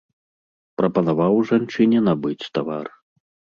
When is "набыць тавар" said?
2.09-2.93